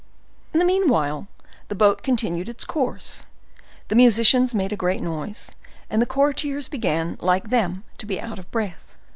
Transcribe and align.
In 0.51 0.57
the 0.57 0.65
meanwhile 0.65 1.27
the 1.67 1.75
boat 1.75 2.01
continued 2.01 2.49
its 2.49 2.65
course, 2.65 3.27
the 3.87 3.93
musicians 3.93 4.55
made 4.55 4.73
a 4.73 4.75
great 4.75 4.99
noise, 5.03 5.51
and 5.91 6.01
the 6.01 6.07
courtiers 6.07 6.67
began, 6.67 7.17
like 7.19 7.51
them, 7.51 7.83
to 7.99 8.07
be 8.07 8.19
out 8.19 8.39
of 8.39 8.49
breath. 8.49 8.95